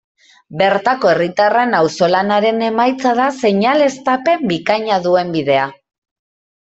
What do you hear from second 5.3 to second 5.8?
bidea.